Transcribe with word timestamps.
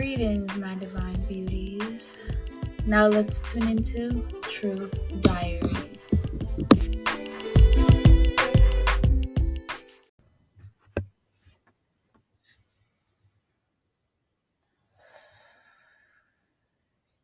Greetings, 0.00 0.56
my 0.56 0.74
divine 0.76 1.22
beauties. 1.28 2.04
Now 2.86 3.06
let's 3.08 3.36
tune 3.52 3.68
into 3.68 4.26
True 4.40 4.90
Diaries. 5.20 5.98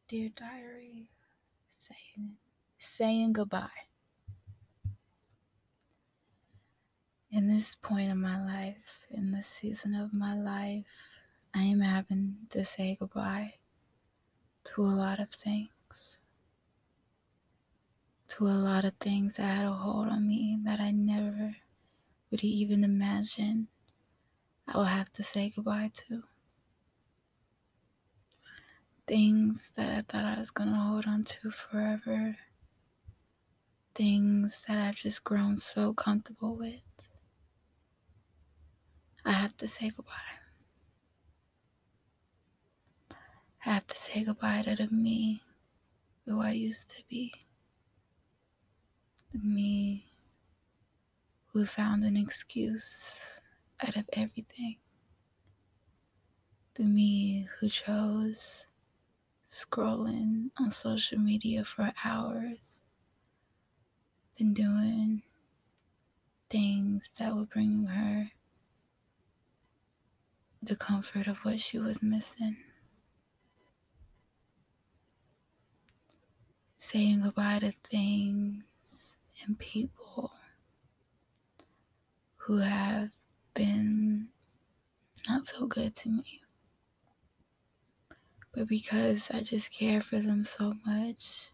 Dear 0.06 0.28
diary, 0.36 1.08
saying 1.72 2.36
saying 2.78 3.32
goodbye. 3.32 3.70
In 7.30 7.48
this 7.48 7.74
point 7.74 8.10
of 8.10 8.18
my 8.18 8.38
life, 8.44 9.06
in 9.10 9.32
this 9.32 9.46
season 9.46 9.94
of 9.94 10.12
my 10.12 10.34
life, 10.34 10.84
I 11.56 11.62
am 11.62 11.80
having 11.80 12.36
to 12.50 12.66
say 12.66 12.98
goodbye 13.00 13.54
to 14.64 14.82
a 14.82 14.92
lot 15.02 15.20
of 15.20 15.30
things. 15.30 16.18
To 18.28 18.44
a 18.44 18.60
lot 18.60 18.84
of 18.84 18.92
things 19.00 19.36
that 19.36 19.56
had 19.56 19.64
a 19.64 19.72
hold 19.72 20.08
on 20.08 20.28
me 20.28 20.58
that 20.64 20.80
I 20.80 20.90
never 20.90 21.56
would 22.30 22.44
even 22.44 22.84
imagine 22.84 23.68
I 24.68 24.76
will 24.76 24.84
have 24.84 25.10
to 25.14 25.24
say 25.24 25.50
goodbye 25.56 25.92
to. 26.08 26.24
Things 29.06 29.72
that 29.76 29.88
I 29.90 30.02
thought 30.02 30.26
I 30.26 30.38
was 30.38 30.50
going 30.50 30.68
to 30.70 30.76
hold 30.76 31.06
on 31.06 31.24
to 31.24 31.50
forever. 31.50 32.36
Things 33.94 34.62
that 34.68 34.76
I've 34.76 34.96
just 34.96 35.24
grown 35.24 35.56
so 35.56 35.94
comfortable 35.94 36.54
with. 36.54 36.82
I 39.24 39.32
have 39.32 39.56
to 39.56 39.68
say 39.68 39.88
goodbye. 39.88 40.35
I 43.66 43.70
have 43.70 43.88
to 43.88 43.98
say 43.98 44.22
goodbye 44.22 44.62
to 44.62 44.76
the 44.76 44.86
me 44.94 45.42
who 46.24 46.40
I 46.40 46.52
used 46.52 46.88
to 46.90 47.02
be. 47.08 47.32
The 49.32 49.40
me 49.40 50.06
who 51.46 51.66
found 51.66 52.04
an 52.04 52.16
excuse 52.16 53.12
out 53.80 53.96
of 53.96 54.04
everything. 54.12 54.76
The 56.74 56.84
me 56.84 57.48
who 57.58 57.68
chose 57.68 58.66
scrolling 59.52 60.50
on 60.60 60.70
social 60.70 61.18
media 61.18 61.64
for 61.64 61.92
hours 62.04 62.82
than 64.38 64.54
doing 64.54 65.22
things 66.50 67.10
that 67.18 67.34
would 67.34 67.50
bring 67.50 67.86
her 67.86 68.30
the 70.62 70.76
comfort 70.76 71.26
of 71.26 71.38
what 71.38 71.60
she 71.60 71.80
was 71.80 72.00
missing. 72.00 72.56
Saying 76.86 77.22
goodbye 77.22 77.58
to 77.58 77.72
things 77.90 78.62
and 79.44 79.58
people 79.58 80.30
who 82.36 82.58
have 82.58 83.10
been 83.54 84.28
not 85.28 85.48
so 85.48 85.66
good 85.66 85.96
to 85.96 86.10
me. 86.10 86.42
But 88.54 88.68
because 88.68 89.28
I 89.32 89.40
just 89.40 89.72
care 89.72 90.00
for 90.00 90.20
them 90.20 90.44
so 90.44 90.74
much, 90.86 91.48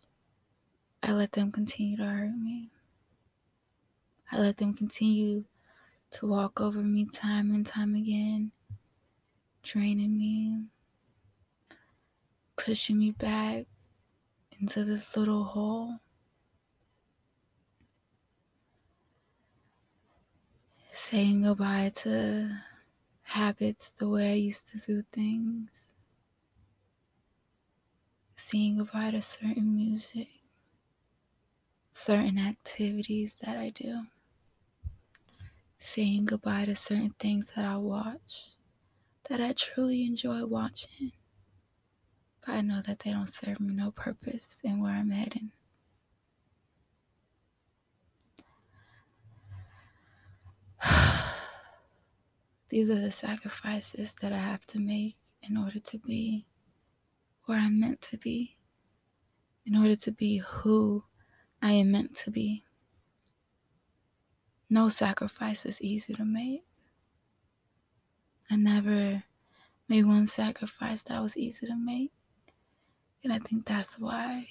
I 1.03 1.13
let 1.13 1.33
them 1.33 1.51
continue 1.51 1.97
to 1.97 2.05
hurt 2.05 2.37
me. 2.37 2.69
I 4.31 4.39
let 4.39 4.59
them 4.59 4.75
continue 4.75 5.45
to 6.11 6.27
walk 6.27 6.61
over 6.61 6.81
me 6.81 7.07
time 7.07 7.55
and 7.55 7.65
time 7.65 7.95
again, 7.95 8.53
draining 9.63 10.19
me, 10.19 10.67
pushing 12.59 12.99
me 12.99 13.13
back 13.13 13.65
into 14.63 14.85
this 14.85 15.17
little 15.17 15.43
hole. 15.43 15.99
Saying 20.95 21.43
goodbye 21.43 21.91
to 21.97 22.61
habits 23.23 23.91
the 23.99 24.09
way 24.09 24.31
I 24.31 24.35
used 24.37 24.69
to 24.69 24.79
do 24.79 25.03
things. 25.13 25.95
Saying 28.37 28.79
goodbye 28.79 29.11
to 29.11 29.21
certain 29.21 29.75
music, 29.75 30.29
certain 31.93 32.39
activities 32.39 33.35
that 33.43 33.57
I 33.57 33.71
do, 33.71 34.05
saying 35.79 36.27
goodbye 36.27 36.67
to 36.67 36.77
certain 36.77 37.15
things 37.19 37.47
that 37.57 37.65
I 37.65 37.79
watch 37.79 38.51
that 39.29 39.41
I 39.41 39.55
truly 39.55 40.05
enjoy 40.05 40.45
watching, 40.47 41.11
but 42.45 42.55
I 42.55 42.61
know 42.61 42.83
that 42.87 43.01
they 43.01 43.11
don't 43.13 43.33
serve 43.33 43.61
me 43.61 43.75
no 43.75 43.91
purpose 43.93 44.59
in 44.63 44.81
where 44.81 44.93
I'm 44.93 45.11
heading. 45.11 45.53
These 52.69 52.91
are 52.91 53.01
the 53.01 53.13
sacrifices 53.13 54.15
that 54.21 54.33
I 54.33 54.39
have 54.39 54.67
to 54.69 54.81
make 54.81 55.17
in 55.43 55.57
order 55.57 55.79
to 55.79 55.99
be 55.99 56.47
where 57.45 57.59
I'm 57.59 57.79
meant 57.79 58.01
to 58.03 58.17
be, 58.17 58.57
in 59.67 59.77
order 59.77 59.97
to 59.97 60.13
be 60.13 60.39
who 60.39 61.05
I 61.61 61.73
am 61.73 61.91
meant 61.93 62.17
to 62.19 62.31
be. 62.31 62.65
No 64.71 64.89
sacrifice 64.89 65.67
is 65.67 65.81
easy 65.83 66.15
to 66.15 66.25
make. 66.25 66.65
I 68.51 68.57
never 68.57 69.23
made 69.89 70.07
one 70.07 70.27
sacrifice 70.27 71.03
that 71.05 71.23
was 71.23 71.37
easy 71.37 71.67
to 71.67 71.77
make. 71.77 72.13
And 73.25 73.33
I 73.33 73.39
think 73.39 73.67
that's 73.67 73.99
why 73.99 74.49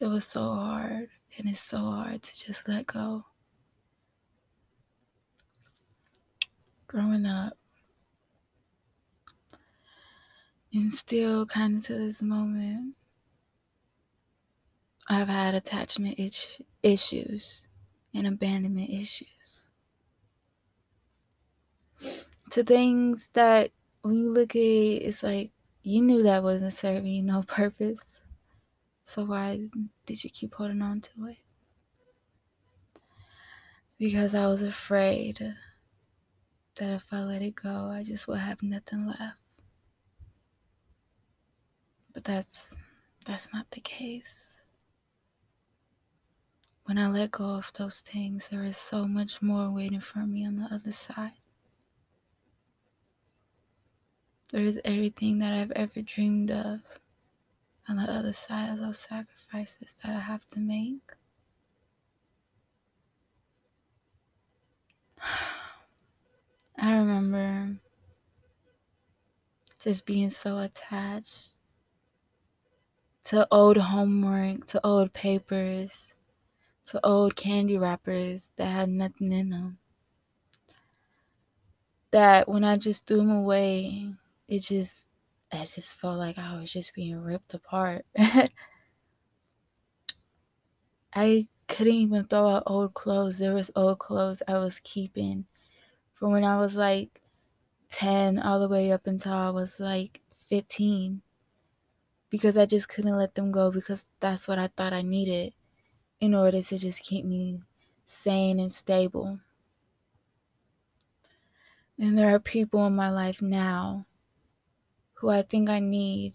it 0.00 0.06
was 0.06 0.26
so 0.26 0.40
hard 0.40 1.08
and 1.36 1.48
it's 1.48 1.60
so 1.60 1.78
hard 1.78 2.22
to 2.22 2.46
just 2.46 2.66
let 2.68 2.86
go. 2.86 3.24
Growing 6.86 7.26
up, 7.26 7.56
And 10.74 10.92
still, 10.92 11.44
kind 11.44 11.76
of 11.76 11.84
to 11.86 11.94
this 11.94 12.22
moment, 12.22 12.94
I've 15.06 15.28
had 15.28 15.54
attachment 15.54 16.18
itch- 16.18 16.62
issues 16.82 17.64
and 18.14 18.26
abandonment 18.26 18.88
issues. 18.88 19.68
To 22.50 22.64
things 22.64 23.28
that, 23.34 23.72
when 24.00 24.14
you 24.16 24.30
look 24.30 24.56
at 24.56 24.62
it, 24.62 25.02
it's 25.02 25.22
like 25.22 25.50
you 25.82 26.00
knew 26.00 26.22
that 26.22 26.42
wasn't 26.42 26.74
serving 26.74 27.26
no 27.26 27.42
purpose. 27.46 28.20
So 29.04 29.24
why 29.24 29.68
did 30.06 30.22
you 30.22 30.30
keep 30.30 30.54
holding 30.54 30.82
on 30.82 31.00
to 31.00 31.26
it? 31.26 31.38
Because 33.98 34.34
I 34.34 34.46
was 34.46 34.62
afraid 34.62 35.54
that 36.76 36.90
if 36.90 37.04
I 37.12 37.22
let 37.22 37.42
it 37.42 37.54
go, 37.54 37.90
I 37.92 38.02
just 38.04 38.26
would 38.26 38.38
have 38.38 38.62
nothing 38.62 39.06
left. 39.06 39.36
But 42.12 42.24
that's 42.24 42.74
that's 43.24 43.48
not 43.52 43.70
the 43.70 43.80
case. 43.80 44.48
When 46.84 46.98
I 46.98 47.08
let 47.08 47.30
go 47.30 47.44
of 47.44 47.70
those 47.74 48.00
things, 48.00 48.48
there 48.50 48.64
is 48.64 48.76
so 48.76 49.06
much 49.06 49.40
more 49.40 49.70
waiting 49.70 50.00
for 50.00 50.26
me 50.26 50.44
on 50.44 50.56
the 50.56 50.74
other 50.74 50.92
side. 50.92 51.41
There 54.52 54.64
is 54.66 54.78
everything 54.84 55.38
that 55.38 55.54
I've 55.54 55.70
ever 55.70 56.02
dreamed 56.02 56.50
of 56.50 56.82
on 57.88 57.96
the 57.96 58.02
other 58.02 58.34
side 58.34 58.70
of 58.70 58.80
those 58.80 58.98
sacrifices 58.98 59.96
that 60.02 60.14
I 60.14 60.20
have 60.20 60.46
to 60.50 60.60
make. 60.60 61.00
I 66.78 66.96
remember 66.98 67.78
just 69.82 70.04
being 70.04 70.30
so 70.30 70.58
attached 70.58 71.54
to 73.24 73.48
old 73.50 73.78
homework, 73.78 74.66
to 74.66 74.86
old 74.86 75.14
papers, 75.14 76.12
to 76.86 77.00
old 77.02 77.36
candy 77.36 77.78
wrappers 77.78 78.50
that 78.56 78.66
had 78.66 78.90
nothing 78.90 79.32
in 79.32 79.48
them. 79.48 79.78
That 82.10 82.50
when 82.50 82.64
I 82.64 82.76
just 82.76 83.06
threw 83.06 83.16
them 83.16 83.30
away, 83.30 84.12
it 84.48 84.60
just, 84.60 85.06
I 85.52 85.64
just 85.66 85.98
felt 86.00 86.18
like 86.18 86.38
I 86.38 86.58
was 86.58 86.72
just 86.72 86.94
being 86.94 87.20
ripped 87.20 87.54
apart. 87.54 88.04
I 91.14 91.48
couldn't 91.68 91.94
even 91.94 92.24
throw 92.24 92.48
out 92.48 92.64
old 92.66 92.94
clothes. 92.94 93.38
There 93.38 93.54
was 93.54 93.70
old 93.76 93.98
clothes 93.98 94.42
I 94.48 94.54
was 94.54 94.80
keeping 94.82 95.46
from 96.14 96.32
when 96.32 96.44
I 96.44 96.56
was 96.58 96.74
like 96.74 97.20
10 97.90 98.38
all 98.38 98.60
the 98.60 98.68
way 98.68 98.92
up 98.92 99.06
until 99.06 99.32
I 99.32 99.50
was 99.50 99.78
like 99.78 100.20
15 100.48 101.22
because 102.30 102.56
I 102.56 102.64
just 102.64 102.88
couldn't 102.88 103.16
let 103.16 103.34
them 103.34 103.52
go 103.52 103.70
because 103.70 104.04
that's 104.20 104.48
what 104.48 104.58
I 104.58 104.68
thought 104.68 104.92
I 104.94 105.02
needed 105.02 105.52
in 106.20 106.34
order 106.34 106.62
to 106.62 106.78
just 106.78 107.02
keep 107.02 107.24
me 107.24 107.60
sane 108.06 108.58
and 108.58 108.72
stable. 108.72 109.40
And 111.98 112.16
there 112.16 112.34
are 112.34 112.40
people 112.40 112.86
in 112.86 112.96
my 112.96 113.10
life 113.10 113.42
now 113.42 114.06
who 115.22 115.30
I 115.30 115.42
think 115.42 115.70
I 115.70 115.78
need 115.78 116.34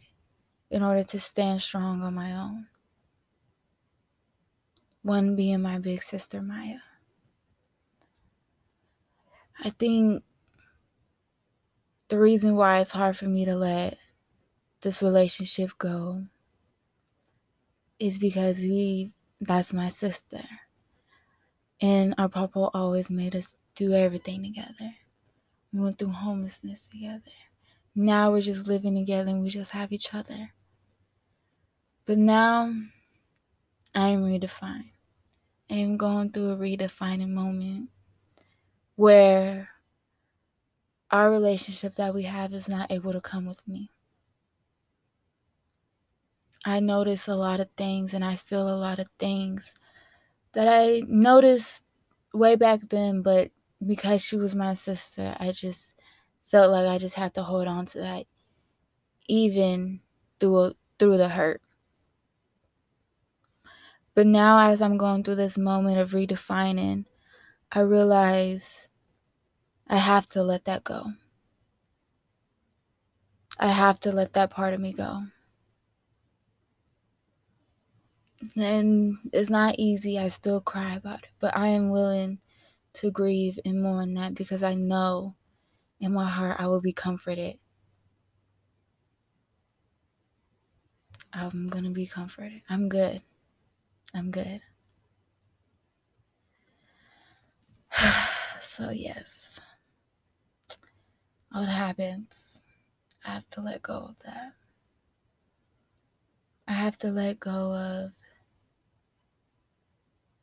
in 0.72 0.82
order 0.82 1.04
to 1.04 1.20
stand 1.20 1.62
strong 1.62 2.02
on 2.04 2.16
my 2.16 2.34
own. 2.34 2.68
One 5.02 5.36
being 5.36 5.62
my 5.62 5.80
big 5.80 6.04
sister, 6.04 6.42
Maya. 6.42 6.80
I 9.60 9.72
think 9.72 10.24
the 12.10 12.20
reason 12.20 12.56
why 12.56 12.80
it's 12.82 12.92
hard 12.92 13.18
for 13.18 13.26
me 13.26 13.46
to 13.46 13.56
let 13.56 13.98
this 14.82 15.02
relationship 15.02 15.72
go 15.80 16.26
is 18.00 18.18
because 18.20 18.58
we, 18.60 19.14
that's 19.42 19.74
my 19.74 19.90
sister. 19.90 20.44
And 21.82 22.16
our 22.18 22.30
papa 22.30 22.70
always 22.74 23.10
made 23.10 23.36
us 23.36 23.56
do 23.76 23.94
everything 23.94 24.44
together. 24.44 24.96
We 25.74 25.82
went 25.82 26.00
through 26.00 26.12
homelessness 26.12 26.82
together. 26.88 27.32
Now 27.98 28.32
we're 28.32 28.42
just 28.42 28.68
living 28.68 28.96
together 28.96 29.32
and 29.32 29.42
we 29.42 29.50
just 29.50 29.72
have 29.72 29.92
each 29.92 30.14
other. 30.14 30.54
But 32.06 32.18
now 32.18 32.72
I 33.94 34.10
am 34.10 34.24
redefined. 34.24 34.92
I 35.70 35.76
am 35.76 35.98
going 35.98 36.32
through 36.32 36.52
a 36.52 36.58
redefining 36.58 37.30
moment 37.30 37.90
where 38.96 39.70
our 41.12 41.30
relationship 41.32 41.96
that 41.96 42.14
we 42.14 42.24
have 42.24 42.54
is 42.54 42.70
not 42.70 42.92
able 42.92 43.14
to 43.14 43.20
come 43.22 43.46
with 43.46 43.68
me. 43.68 43.92
I 46.66 46.80
notice 46.82 47.28
a 47.28 47.36
lot 47.36 47.60
of 47.60 47.70
things 47.78 48.14
and 48.14 48.24
I 48.24 48.36
feel 48.36 48.70
a 48.70 48.78
lot 48.78 49.00
of 49.00 49.08
things 49.18 49.74
that 50.54 50.68
I 50.68 51.02
noticed 51.08 51.84
way 52.34 52.56
back 52.56 52.90
then, 52.90 53.22
but 53.24 53.52
because 53.86 54.24
she 54.24 54.36
was 54.38 54.56
my 54.56 54.76
sister, 54.76 55.36
I 55.40 55.52
just 55.52 55.94
felt 56.50 56.72
like 56.72 56.88
I 56.88 56.98
just 56.98 57.16
had 57.16 57.34
to 57.36 57.44
hold 57.44 57.68
on 57.68 57.86
to 57.88 58.00
that 58.00 58.26
even 59.28 60.00
through 60.40 60.74
through 61.00 61.18
the 61.18 61.30
hurt. 61.30 61.62
But 64.16 64.28
now 64.28 64.70
as 64.70 64.82
I'm 64.82 64.98
going 64.98 65.24
through 65.24 65.36
this 65.36 65.58
moment 65.58 66.00
of 66.00 66.12
redefining, 66.12 67.06
I 67.72 67.82
realize 67.82 68.88
I 69.88 69.98
have 69.98 70.28
to 70.32 70.44
let 70.44 70.66
that 70.66 70.84
go. 70.84 71.12
I 73.60 73.70
have 73.70 74.00
to 74.02 74.12
let 74.12 74.34
that 74.34 74.50
part 74.50 74.74
of 74.74 74.80
me 74.80 74.94
go. 74.94 75.24
And 78.56 79.18
it's 79.34 79.50
not 79.50 79.76
easy. 79.78 80.20
I 80.20 80.28
still 80.30 80.62
cry 80.62 80.96
about 80.96 81.24
it. 81.24 81.30
But 81.40 81.56
I 81.56 81.68
am 81.70 81.90
willing 81.90 82.40
to 82.94 83.12
grieve 83.12 83.60
and 83.66 83.82
mourn 83.82 84.14
that 84.16 84.36
because 84.36 84.64
I 84.64 84.74
know 84.74 85.36
in 86.00 86.14
my 86.14 86.30
heart 86.30 86.58
I 86.60 86.68
will 86.68 86.82
be 86.82 86.94
comforted. 86.94 87.58
I'm 91.34 91.68
going 91.68 91.84
to 91.84 91.90
be 91.92 92.08
comforted. 92.08 92.62
I'm 92.70 92.90
good. 92.90 93.22
I'm 94.14 94.32
good. 94.32 94.62
so, 98.62 98.90
yes. 98.90 99.60
What 101.52 101.70
happens? 101.70 102.64
I 103.26 103.34
have 103.34 103.50
to 103.52 103.62
let 103.62 103.82
go 103.82 103.94
of 103.94 104.16
that. 104.26 104.54
I 106.68 106.74
have 106.74 106.98
to 107.00 107.10
let 107.10 107.40
go 107.40 107.74
of 107.74 108.12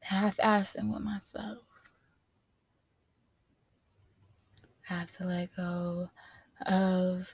half 0.01 0.37
assing 0.39 0.93
with 0.93 1.03
myself. 1.03 1.64
Have 4.85 5.11
to 5.17 5.25
let 5.25 5.57
go 5.57 6.11
of 6.67 7.29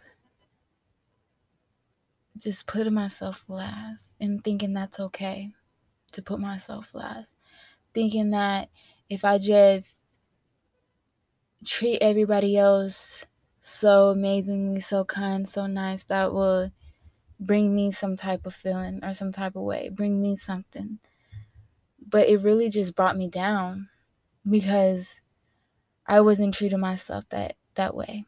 just 2.36 2.66
putting 2.66 2.94
myself 2.94 3.44
last 3.48 4.02
and 4.20 4.42
thinking 4.42 4.72
that's 4.72 5.00
okay 5.00 5.52
to 6.12 6.22
put 6.22 6.40
myself 6.40 6.90
last. 6.94 7.28
Thinking 7.92 8.30
that 8.30 8.68
if 9.08 9.24
I 9.24 9.38
just 9.38 9.96
treat 11.64 11.98
everybody 12.00 12.56
else 12.56 13.24
so 13.62 14.10
amazingly, 14.10 14.80
so 14.80 15.04
kind, 15.04 15.48
so 15.48 15.66
nice, 15.66 16.04
that 16.04 16.32
will 16.32 16.70
bring 17.38 17.74
me 17.74 17.90
some 17.90 18.16
type 18.16 18.46
of 18.46 18.54
feeling 18.54 19.00
or 19.02 19.12
some 19.12 19.32
type 19.32 19.56
of 19.56 19.62
way, 19.62 19.88
bring 19.88 20.22
me 20.22 20.36
something. 20.36 20.98
But 22.06 22.28
it 22.28 22.42
really 22.42 22.70
just 22.70 22.94
brought 22.94 23.16
me 23.16 23.28
down 23.28 23.88
because 24.48 25.08
I 26.10 26.22
wasn't 26.22 26.54
treating 26.54 26.80
myself 26.80 27.24
that 27.28 27.56
that 27.76 27.94
way. 27.94 28.24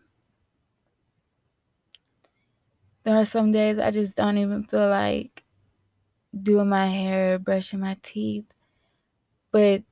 There 3.03 3.17
are 3.17 3.27
some 3.27 3.51
days 3.51 3.77
I 3.81 3.91
just 3.91 4.17
don't 4.17 4.39
even 4.39 4.63
feel 4.63 4.89
like 4.89 5.43
doing 6.41 6.69
my 6.69 6.87
hair, 6.87 7.41
brushing 7.41 7.81
my 7.81 7.99
teeth, 8.01 8.45
but 9.51 9.83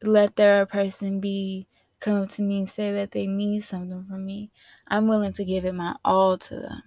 let 0.00 0.36
their 0.36 0.64
person 0.64 1.18
be 1.18 1.66
come 1.98 2.22
up 2.22 2.28
to 2.28 2.42
me 2.42 2.58
and 2.58 2.70
say 2.70 2.92
that 2.92 3.10
they 3.10 3.26
need 3.26 3.64
something 3.64 4.04
from 4.08 4.24
me. 4.24 4.52
I'm 4.86 5.08
willing 5.08 5.32
to 5.32 5.44
give 5.44 5.64
it 5.64 5.74
my 5.74 5.96
all 6.04 6.38
to 6.38 6.54
them, 6.54 6.82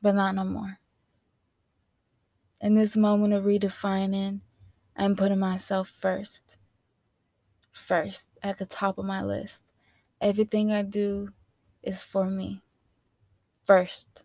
but 0.00 0.14
not 0.14 0.36
no 0.36 0.44
more. 0.44 0.78
In 2.60 2.76
this 2.76 2.96
moment 2.96 3.34
of 3.34 3.42
redefining, 3.42 4.42
I'm 4.96 5.16
putting 5.16 5.40
myself 5.40 5.88
first. 5.88 6.45
First, 7.76 8.28
at 8.42 8.58
the 8.58 8.66
top 8.66 8.98
of 8.98 9.04
my 9.04 9.22
list. 9.22 9.60
Everything 10.20 10.72
I 10.72 10.82
do 10.82 11.28
is 11.82 12.02
for 12.02 12.24
me. 12.24 12.62
First. 13.64 14.24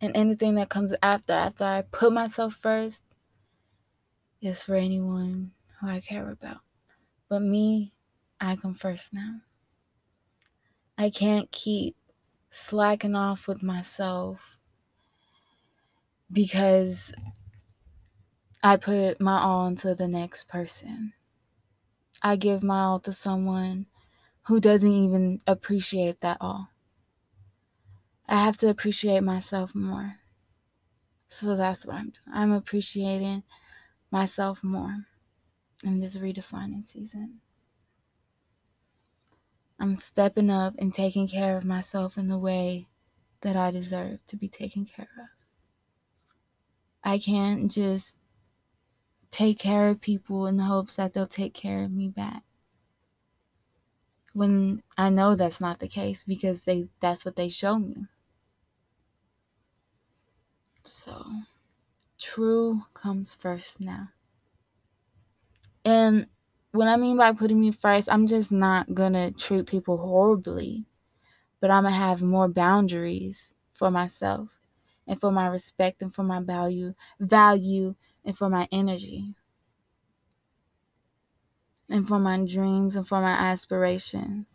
And 0.00 0.16
anything 0.16 0.54
that 0.54 0.68
comes 0.70 0.94
after, 1.02 1.32
after 1.32 1.64
I 1.64 1.82
put 1.82 2.12
myself 2.12 2.54
first, 2.54 3.00
is 4.40 4.62
for 4.62 4.74
anyone 4.74 5.52
who 5.80 5.88
I 5.88 6.00
care 6.00 6.30
about. 6.30 6.60
But 7.28 7.42
me, 7.42 7.92
I 8.40 8.56
come 8.56 8.74
first 8.74 9.12
now. 9.12 9.40
I 10.98 11.10
can't 11.10 11.50
keep 11.52 11.96
slacking 12.50 13.14
off 13.14 13.46
with 13.46 13.62
myself 13.62 14.40
because 16.32 17.12
I 18.62 18.76
put 18.76 19.20
my 19.20 19.38
all 19.40 19.66
into 19.66 19.94
the 19.94 20.08
next 20.08 20.48
person. 20.48 21.12
I 22.22 22.36
give 22.36 22.62
my 22.62 22.80
all 22.82 23.00
to 23.00 23.12
someone 23.12 23.86
who 24.44 24.60
doesn't 24.60 24.90
even 24.92 25.40
appreciate 25.46 26.20
that 26.20 26.38
all. 26.40 26.68
I 28.28 28.44
have 28.44 28.56
to 28.58 28.68
appreciate 28.68 29.22
myself 29.22 29.74
more. 29.74 30.20
So 31.28 31.56
that's 31.56 31.86
what 31.86 31.96
I'm 31.96 32.10
doing. 32.10 32.32
I'm 32.32 32.52
appreciating 32.52 33.44
myself 34.10 34.64
more 34.64 35.06
in 35.82 36.00
this 36.00 36.16
redefining 36.16 36.84
season. 36.84 37.40
I'm 39.78 39.96
stepping 39.96 40.50
up 40.50 40.74
and 40.78 40.92
taking 40.94 41.28
care 41.28 41.56
of 41.56 41.64
myself 41.64 42.16
in 42.16 42.28
the 42.28 42.38
way 42.38 42.88
that 43.42 43.56
I 43.56 43.70
deserve 43.70 44.24
to 44.26 44.36
be 44.36 44.48
taken 44.48 44.86
care 44.86 45.08
of. 45.18 45.28
I 47.04 47.18
can't 47.18 47.70
just 47.70 48.16
take 49.30 49.58
care 49.58 49.88
of 49.88 50.00
people 50.00 50.46
in 50.46 50.58
hopes 50.58 50.96
that 50.96 51.12
they'll 51.14 51.26
take 51.26 51.54
care 51.54 51.84
of 51.84 51.92
me 51.92 52.08
back. 52.08 52.42
When 54.34 54.84
I 54.96 55.08
know 55.10 55.34
that's 55.34 55.60
not 55.60 55.80
the 55.80 55.88
case 55.88 56.22
because 56.22 56.64
they 56.64 56.88
that's 57.00 57.24
what 57.24 57.34
they 57.34 57.48
show 57.48 57.78
me. 57.78 58.06
So, 60.84 61.42
true 62.18 62.82
comes 62.94 63.34
first 63.34 63.80
now. 63.80 64.10
And 65.84 66.26
what 66.72 66.88
I 66.88 66.96
mean 66.96 67.16
by 67.16 67.32
putting 67.32 67.60
me 67.60 67.70
first, 67.72 68.08
I'm 68.10 68.26
just 68.26 68.52
not 68.52 68.92
gonna 68.94 69.30
treat 69.30 69.66
people 69.66 69.96
horribly, 69.96 70.84
but 71.60 71.70
I'm 71.70 71.84
gonna 71.84 71.96
have 71.96 72.22
more 72.22 72.48
boundaries 72.48 73.54
for 73.74 73.90
myself 73.90 74.50
and 75.06 75.20
for 75.20 75.32
my 75.32 75.46
respect 75.48 76.02
and 76.02 76.14
for 76.14 76.24
my 76.24 76.40
value, 76.40 76.94
value 77.20 77.94
and 78.26 78.36
for 78.36 78.50
my 78.50 78.68
energy 78.72 79.36
and 81.88 82.06
for 82.06 82.18
my 82.18 82.44
dreams 82.44 82.96
and 82.96 83.06
for 83.06 83.20
my 83.20 83.30
aspirations. 83.30 84.46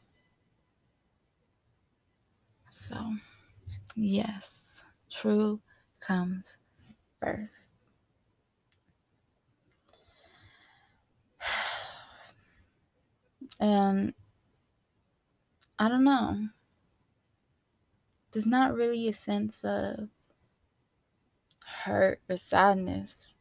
So, 2.69 3.15
yes, 3.95 4.83
true 5.09 5.61
comes 6.01 6.53
first. 7.21 7.69
And 13.59 14.15
I 15.77 15.87
don't 15.87 16.03
know. 16.03 16.47
There's 18.31 18.47
not 18.47 18.73
really 18.73 19.07
a 19.07 19.13
sense 19.13 19.59
of 19.63 20.09
hurt 21.83 22.21
or 22.27 22.37
sadness 22.37 23.33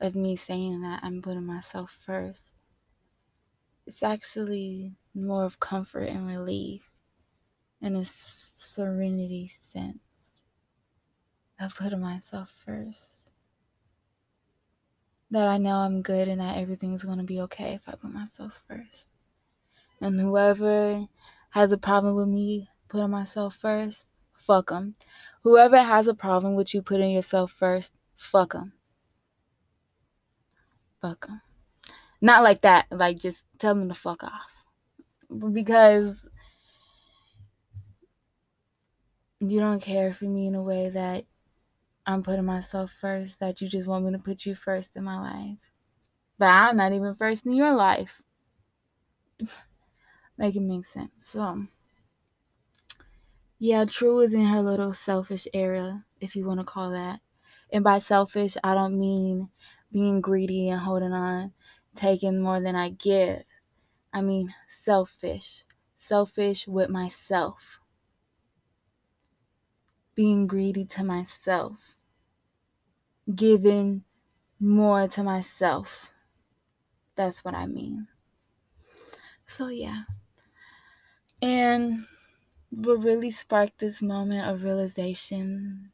of 0.00 0.14
me 0.14 0.36
saying 0.36 0.80
that 0.82 1.00
I'm 1.02 1.22
putting 1.22 1.46
myself 1.46 1.96
first. 2.04 2.50
It's 3.86 4.02
actually 4.02 4.92
more 5.14 5.44
of 5.44 5.60
comfort 5.60 6.08
and 6.08 6.26
relief 6.26 6.82
and 7.82 7.96
a 7.96 8.04
serenity 8.04 9.48
sense 9.48 9.98
of 11.58 11.76
putting 11.76 12.00
myself 12.00 12.52
first. 12.64 13.08
That 15.30 15.46
I 15.46 15.58
know 15.58 15.76
I'm 15.76 16.02
good 16.02 16.28
and 16.28 16.40
that 16.40 16.58
everything's 16.58 17.02
going 17.02 17.18
to 17.18 17.24
be 17.24 17.40
okay 17.42 17.74
if 17.74 17.88
I 17.88 17.92
put 17.92 18.12
myself 18.12 18.60
first. 18.66 19.08
And 20.00 20.18
whoever 20.18 21.06
has 21.50 21.72
a 21.72 21.78
problem 21.78 22.16
with 22.16 22.28
me 22.28 22.68
putting 22.88 23.10
myself 23.10 23.54
first, 23.54 24.06
fuck 24.32 24.70
them. 24.70 24.96
Whoever 25.42 25.78
has 25.82 26.06
a 26.06 26.14
problem 26.14 26.54
with 26.54 26.74
you 26.74 26.82
putting 26.82 27.10
yourself 27.10 27.52
first, 27.52 27.92
fuck 28.16 28.52
them. 28.52 28.72
Fuck 31.00 31.26
them. 31.26 31.40
Not 32.20 32.42
like 32.42 32.62
that. 32.62 32.86
Like, 32.90 33.18
just 33.18 33.44
tell 33.58 33.74
them 33.74 33.88
to 33.88 33.94
fuck 33.94 34.22
off. 34.22 34.50
Because 35.52 36.28
you 39.40 39.58
don't 39.58 39.80
care 39.80 40.12
for 40.12 40.26
me 40.26 40.46
in 40.46 40.54
a 40.54 40.62
way 40.62 40.90
that 40.90 41.24
I'm 42.06 42.22
putting 42.22 42.44
myself 42.44 42.92
first, 42.92 43.40
that 43.40 43.60
you 43.60 43.68
just 43.68 43.88
want 43.88 44.04
me 44.04 44.12
to 44.12 44.18
put 44.18 44.44
you 44.44 44.54
first 44.54 44.96
in 44.96 45.04
my 45.04 45.18
life. 45.18 45.58
But 46.38 46.46
I'm 46.46 46.76
not 46.76 46.92
even 46.92 47.14
first 47.14 47.46
in 47.46 47.52
your 47.52 47.72
life. 47.72 48.20
Make 50.38 50.56
it 50.56 50.60
make 50.60 50.86
sense. 50.86 51.10
So, 51.22 51.66
yeah, 53.58 53.84
True 53.84 54.20
is 54.20 54.32
in 54.32 54.46
her 54.46 54.62
little 54.62 54.94
selfish 54.94 55.46
era, 55.52 56.06
if 56.18 56.34
you 56.34 56.46
want 56.46 56.60
to 56.60 56.64
call 56.64 56.92
that. 56.92 57.20
And 57.70 57.84
by 57.84 57.98
selfish, 57.98 58.56
I 58.64 58.72
don't 58.72 58.98
mean 58.98 59.50
being 59.92 60.20
greedy 60.20 60.68
and 60.68 60.80
holding 60.80 61.12
on, 61.12 61.52
taking 61.94 62.40
more 62.40 62.60
than 62.60 62.76
I 62.76 62.90
give. 62.90 63.44
I 64.12 64.22
mean 64.22 64.54
selfish. 64.68 65.64
Selfish 65.96 66.66
with 66.66 66.90
myself. 66.90 67.80
Being 70.14 70.46
greedy 70.46 70.84
to 70.86 71.04
myself. 71.04 71.78
Giving 73.34 74.04
more 74.60 75.08
to 75.08 75.22
myself. 75.22 76.10
That's 77.14 77.44
what 77.44 77.54
I 77.54 77.66
mean. 77.66 78.08
So, 79.46 79.68
yeah. 79.68 80.04
And 81.42 82.06
what 82.70 83.02
really 83.02 83.30
sparked 83.30 83.78
this 83.78 84.02
moment 84.02 84.48
of 84.48 84.62
realization 84.62 85.92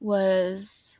was 0.00 0.95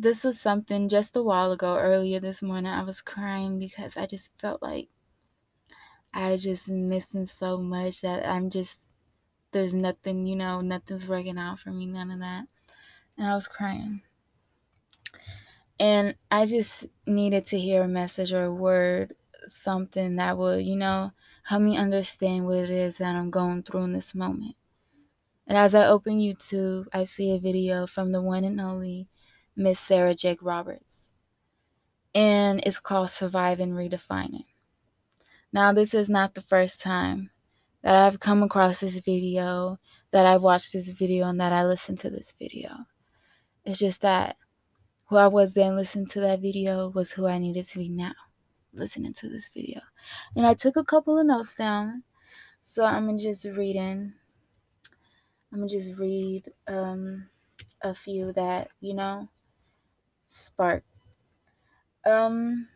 this 0.00 0.24
was 0.24 0.40
something 0.40 0.88
just 0.88 1.14
a 1.14 1.22
while 1.22 1.52
ago, 1.52 1.76
earlier 1.76 2.20
this 2.20 2.40
morning. 2.40 2.72
I 2.72 2.82
was 2.82 3.02
crying 3.02 3.58
because 3.58 3.98
I 3.98 4.06
just 4.06 4.30
felt 4.40 4.62
like 4.62 4.88
I 6.14 6.32
was 6.32 6.42
just 6.42 6.70
missing 6.70 7.26
so 7.26 7.58
much 7.58 8.00
that 8.00 8.26
I'm 8.26 8.48
just, 8.48 8.86
there's 9.52 9.74
nothing, 9.74 10.26
you 10.26 10.36
know, 10.36 10.62
nothing's 10.62 11.06
working 11.06 11.36
out 11.36 11.60
for 11.60 11.70
me, 11.70 11.84
none 11.84 12.10
of 12.10 12.20
that. 12.20 12.44
And 13.18 13.26
I 13.26 13.34
was 13.34 13.46
crying. 13.46 14.00
And 15.78 16.14
I 16.30 16.46
just 16.46 16.86
needed 17.06 17.44
to 17.46 17.58
hear 17.58 17.82
a 17.82 17.88
message 17.88 18.32
or 18.32 18.44
a 18.44 18.54
word, 18.54 19.14
something 19.48 20.16
that 20.16 20.38
would, 20.38 20.64
you 20.64 20.76
know, 20.76 21.12
help 21.44 21.60
me 21.60 21.76
understand 21.76 22.46
what 22.46 22.56
it 22.56 22.70
is 22.70 22.96
that 22.98 23.16
I'm 23.16 23.30
going 23.30 23.64
through 23.64 23.84
in 23.84 23.92
this 23.92 24.14
moment. 24.14 24.56
And 25.46 25.58
as 25.58 25.74
I 25.74 25.86
open 25.86 26.20
YouTube, 26.20 26.86
I 26.90 27.04
see 27.04 27.34
a 27.34 27.38
video 27.38 27.86
from 27.86 28.12
the 28.12 28.22
one 28.22 28.44
and 28.44 28.60
only 28.62 29.08
Miss 29.56 29.78
Sarah 29.78 30.14
Jakes 30.14 30.42
Roberts. 30.42 31.10
And 32.14 32.60
it's 32.64 32.78
called 32.78 33.10
Survive 33.10 33.60
and 33.60 33.72
Redefining. 33.72 34.46
Now, 35.52 35.72
this 35.72 35.94
is 35.94 36.08
not 36.08 36.34
the 36.34 36.42
first 36.42 36.80
time 36.80 37.30
that 37.82 37.94
I've 37.94 38.20
come 38.20 38.42
across 38.42 38.80
this 38.80 39.00
video, 39.00 39.78
that 40.12 40.26
I've 40.26 40.42
watched 40.42 40.72
this 40.72 40.90
video, 40.90 41.28
and 41.28 41.40
that 41.40 41.52
I 41.52 41.64
listened 41.64 42.00
to 42.00 42.10
this 42.10 42.32
video. 42.38 42.70
It's 43.64 43.78
just 43.78 44.02
that 44.02 44.36
who 45.06 45.16
I 45.16 45.26
was 45.26 45.52
then 45.52 45.76
listening 45.76 46.06
to 46.08 46.20
that 46.20 46.40
video 46.40 46.90
was 46.90 47.10
who 47.10 47.26
I 47.26 47.38
needed 47.38 47.66
to 47.66 47.78
be 47.78 47.88
now, 47.88 48.14
listening 48.72 49.12
to 49.14 49.28
this 49.28 49.50
video. 49.52 49.80
And 50.36 50.46
I 50.46 50.54
took 50.54 50.76
a 50.76 50.84
couple 50.84 51.18
of 51.18 51.26
notes 51.26 51.54
down, 51.54 52.04
so 52.64 52.84
I'm 52.84 53.08
to 53.08 53.22
just 53.22 53.44
reading. 53.44 54.12
I'm 55.52 55.58
gonna 55.58 55.68
just 55.68 55.98
read 55.98 56.44
um, 56.68 57.28
a 57.82 57.92
few 57.92 58.32
that 58.34 58.68
you 58.80 58.94
know 58.94 59.28
spark. 60.30 60.84
Um, 62.06 62.68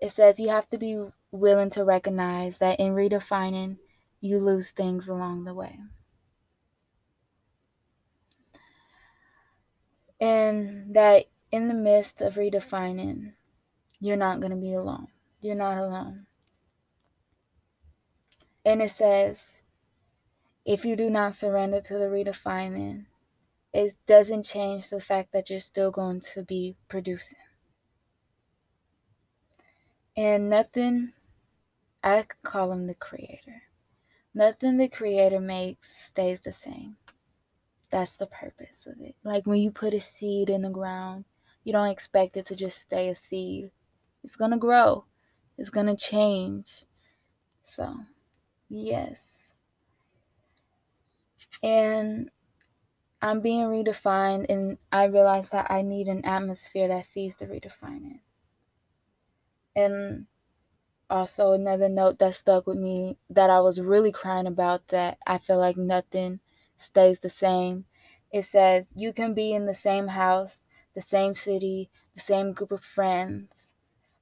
it 0.00 0.12
says 0.12 0.38
you 0.38 0.48
have 0.48 0.68
to 0.70 0.78
be 0.78 0.98
willing 1.30 1.70
to 1.70 1.84
recognize 1.84 2.58
that 2.58 2.80
in 2.80 2.94
redefining, 2.94 3.76
you 4.20 4.38
lose 4.38 4.70
things 4.70 5.08
along 5.08 5.44
the 5.44 5.54
way. 5.54 5.78
And 10.20 10.94
that 10.94 11.26
in 11.52 11.68
the 11.68 11.74
midst 11.74 12.20
of 12.20 12.34
redefining, 12.34 13.32
you're 14.00 14.16
not 14.16 14.40
going 14.40 14.50
to 14.50 14.56
be 14.56 14.74
alone. 14.74 15.08
You're 15.40 15.54
not 15.54 15.78
alone. 15.78 16.26
And 18.64 18.82
it 18.82 18.90
says, 18.90 19.40
if 20.64 20.84
you 20.84 20.96
do 20.96 21.08
not 21.08 21.34
surrender 21.34 21.80
to 21.80 21.94
the 21.94 22.06
redefining, 22.06 23.06
it 23.72 23.94
doesn't 24.06 24.44
change 24.44 24.90
the 24.90 25.00
fact 25.00 25.32
that 25.32 25.50
you're 25.50 25.60
still 25.60 25.90
going 25.90 26.20
to 26.34 26.42
be 26.42 26.76
producing. 26.88 27.38
And 30.16 30.50
nothing, 30.50 31.12
I 32.02 32.26
call 32.42 32.72
him 32.72 32.86
the 32.86 32.94
creator. 32.94 33.62
Nothing 34.34 34.76
the 34.78 34.88
creator 34.88 35.40
makes 35.40 35.92
stays 36.04 36.40
the 36.40 36.52
same. 36.52 36.96
That's 37.90 38.16
the 38.16 38.26
purpose 38.26 38.86
of 38.86 39.00
it. 39.00 39.14
Like 39.24 39.46
when 39.46 39.60
you 39.60 39.70
put 39.70 39.94
a 39.94 40.00
seed 40.00 40.50
in 40.50 40.62
the 40.62 40.70
ground, 40.70 41.24
you 41.64 41.72
don't 41.72 41.88
expect 41.88 42.36
it 42.36 42.46
to 42.46 42.56
just 42.56 42.78
stay 42.78 43.08
a 43.08 43.14
seed. 43.14 43.70
It's 44.24 44.36
going 44.36 44.50
to 44.50 44.56
grow, 44.56 45.04
it's 45.56 45.70
going 45.70 45.86
to 45.86 45.96
change. 45.96 46.84
So, 47.66 47.94
yes. 48.68 49.18
And 51.62 52.30
I'm 53.22 53.40
being 53.40 53.66
redefined, 53.66 54.46
and 54.48 54.78
I 54.92 55.04
realize 55.04 55.50
that 55.50 55.70
I 55.70 55.82
need 55.82 56.08
an 56.08 56.24
atmosphere 56.24 56.88
that 56.88 57.06
feeds 57.06 57.36
the 57.36 57.46
redefining. 57.46 58.20
And 59.74 60.26
also, 61.10 61.52
another 61.52 61.88
note 61.88 62.18
that 62.18 62.34
stuck 62.34 62.66
with 62.66 62.78
me 62.78 63.18
that 63.30 63.50
I 63.50 63.60
was 63.60 63.80
really 63.80 64.12
crying 64.12 64.46
about 64.46 64.88
that 64.88 65.18
I 65.26 65.38
feel 65.38 65.58
like 65.58 65.76
nothing 65.76 66.40
stays 66.78 67.20
the 67.20 67.30
same. 67.30 67.86
It 68.32 68.44
says, 68.44 68.88
You 68.94 69.12
can 69.12 69.34
be 69.34 69.52
in 69.52 69.66
the 69.66 69.74
same 69.74 70.08
house, 70.08 70.64
the 70.94 71.02
same 71.02 71.34
city, 71.34 71.90
the 72.14 72.20
same 72.20 72.52
group 72.52 72.72
of 72.72 72.84
friends, 72.84 73.72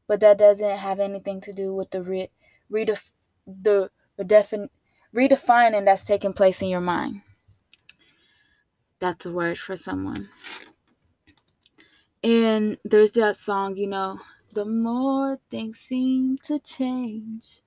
but 0.06 0.20
that 0.20 0.38
doesn't 0.38 0.78
have 0.78 1.00
anything 1.00 1.40
to 1.42 1.52
do 1.52 1.74
with 1.74 1.90
the 1.90 2.02
re- 2.02 2.30
redef- 2.72 3.10
the 3.46 3.90
redefin- 4.20 4.70
redefining 5.14 5.84
that's 5.86 6.04
taking 6.04 6.32
place 6.32 6.62
in 6.62 6.68
your 6.68 6.80
mind. 6.80 7.22
That's 9.00 9.26
a 9.26 9.32
word 9.32 9.58
for 9.58 9.76
someone. 9.76 10.28
And 12.22 12.78
there's 12.84 13.12
that 13.12 13.36
song, 13.36 13.76
you 13.76 13.86
know, 13.86 14.20
the 14.52 14.64
more 14.64 15.38
things 15.50 15.78
seem 15.78 16.38
to 16.44 16.58
change, 16.58 17.60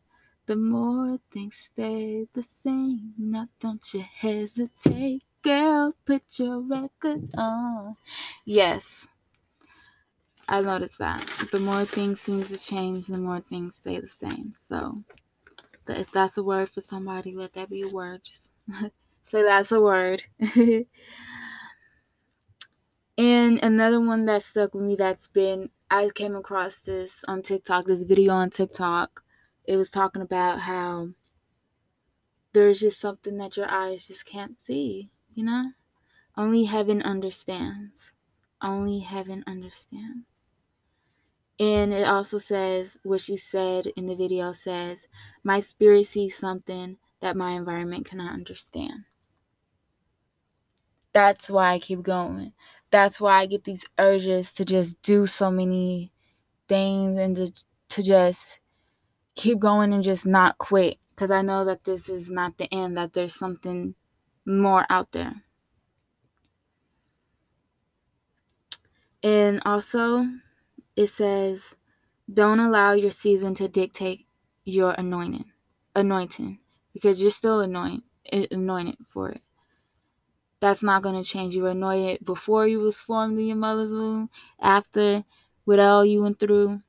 the 0.47 0.55
more 0.55 1.19
things 1.31 1.55
stay 1.71 2.27
the 2.33 2.43
same. 2.63 3.13
Now 3.17 3.47
don't 3.59 3.81
you 3.93 4.01
hesitate, 4.01 5.23
girl, 5.43 5.93
put 6.05 6.23
your 6.37 6.59
records 6.61 7.29
on. 7.37 7.95
Yes. 8.45 9.07
I 10.47 10.61
noticed 10.61 10.97
that. 10.97 11.25
The 11.51 11.59
more 11.59 11.85
things 11.85 12.21
seem 12.21 12.43
to 12.45 12.57
change, 12.57 13.07
the 13.07 13.19
more 13.19 13.41
things 13.41 13.75
stay 13.75 13.99
the 13.99 14.09
same. 14.09 14.53
So 14.67 15.03
if 15.87 16.11
that's 16.11 16.37
a 16.37 16.43
word 16.43 16.69
for 16.69 16.81
somebody, 16.81 17.35
let 17.35 17.53
that 17.53 17.69
be 17.69 17.83
a 17.83 17.87
word. 17.87 18.21
Just 18.23 18.51
say 19.29 19.43
that's 19.43 19.71
a 19.71 19.79
word. 19.79 20.23
and 23.17 23.59
another 23.63 24.01
one 24.01 24.25
that 24.25 24.41
stuck 24.43 24.73
with 24.73 24.83
me 24.83 24.95
that's 24.95 25.27
been 25.27 25.69
I 25.91 26.09
came 26.13 26.35
across 26.35 26.77
this 26.77 27.11
on 27.27 27.43
TikTok, 27.43 27.85
this 27.85 28.03
video 28.03 28.33
on 28.33 28.49
TikTok. 28.49 29.23
It 29.65 29.77
was 29.77 29.91
talking 29.91 30.21
about 30.21 30.59
how 30.59 31.09
there's 32.53 32.79
just 32.79 32.99
something 32.99 33.37
that 33.37 33.55
your 33.55 33.69
eyes 33.69 34.07
just 34.07 34.25
can't 34.25 34.59
see, 34.59 35.11
you 35.35 35.43
know? 35.43 35.71
Only 36.35 36.63
heaven 36.63 37.01
understands. 37.03 38.11
Only 38.61 38.99
heaven 38.99 39.43
understands. 39.45 40.25
And 41.59 41.93
it 41.93 42.07
also 42.07 42.39
says, 42.39 42.97
what 43.03 43.21
she 43.21 43.37
said 43.37 43.87
in 43.95 44.05
the 44.05 44.15
video 44.15 44.53
says, 44.53 45.07
My 45.43 45.59
spirit 45.59 46.07
sees 46.07 46.37
something 46.37 46.97
that 47.21 47.35
my 47.35 47.51
environment 47.51 48.05
cannot 48.05 48.33
understand. 48.33 49.05
That's 51.13 51.49
why 51.49 51.73
I 51.73 51.79
keep 51.79 52.03
going. 52.03 52.53
That's 52.91 53.21
why 53.21 53.39
I 53.41 53.45
get 53.47 53.65
these 53.65 53.85
urges 53.99 54.51
to 54.53 54.65
just 54.65 55.01
do 55.03 55.27
so 55.27 55.51
many 55.51 56.11
things 56.69 57.19
and 57.19 57.35
to, 57.37 57.53
to 57.91 58.03
just 58.03 58.59
keep 59.35 59.59
going 59.59 59.93
and 59.93 60.03
just 60.03 60.25
not 60.27 60.59
quit. 60.59 60.97
because 61.11 61.31
I 61.31 61.43
know 61.43 61.65
that 61.65 61.85
this 61.85 62.09
is 62.09 62.29
not 62.31 62.57
the 62.59 62.73
end, 62.73 62.97
that 62.97 63.13
there's 63.13 63.35
something 63.35 63.95
more 64.45 64.85
out 64.89 65.11
there. 65.13 65.33
And 69.23 69.61
also, 69.65 70.25
it 70.95 71.09
says, 71.09 71.75
don't 72.33 72.59
allow 72.59 72.93
your 72.93 73.11
season 73.11 73.55
to 73.55 73.67
dictate 73.69 74.27
your 74.65 74.93
anointing, 74.93 75.45
anointing, 75.95 76.59
because 76.93 77.21
you're 77.21 77.31
still 77.31 77.61
anointed, 77.61 78.03
anointed 78.51 78.97
for 79.09 79.31
it. 79.31 79.41
That's 80.61 80.83
not 80.83 81.03
going 81.03 81.21
to 81.21 81.29
change. 81.29 81.55
You 81.55 81.63
were 81.63 81.69
anointed 81.69 82.25
before 82.25 82.67
you 82.67 82.79
was 82.79 83.01
formed 83.01 83.39
in 83.39 83.45
your 83.47 83.55
mother's 83.57 83.91
womb, 83.91 84.29
after, 84.59 85.23
with 85.65 85.79
all 85.79 86.05
you 86.05 86.21
went 86.21 86.39
through, 86.39 86.81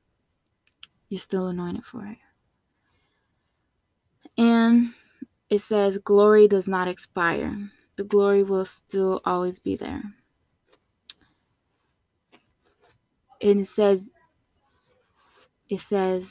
you're 1.09 1.19
still 1.19 1.47
anointed 1.47 1.85
for 1.85 2.05
it. 2.05 2.17
And 4.37 4.93
it 5.49 5.61
says, 5.61 5.97
glory 5.99 6.47
does 6.47 6.67
not 6.67 6.89
expire. 6.89 7.71
The 7.95 8.03
glory 8.03 8.43
will 8.43 8.65
still 8.65 9.21
always 9.23 9.59
be 9.59 9.77
there. 9.77 10.03
And 13.41 13.61
it 13.61 13.67
says, 13.67 14.09
it 15.69 15.79
says, 15.79 16.27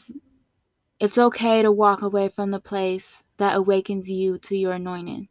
it's 1.01 1.17
okay 1.17 1.63
to 1.63 1.73
walk 1.73 2.03
away 2.03 2.29
from 2.29 2.51
the 2.51 2.61
place 2.61 3.23
that 3.39 3.57
awakens 3.57 4.11
you 4.11 4.39
to 4.41 4.57
your 4.57 4.73
anointing. 4.73 5.30